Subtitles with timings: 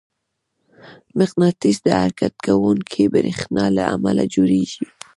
[1.19, 4.85] مقناطیس د حرکت کوونکي برېښنا له امله جوړېږي.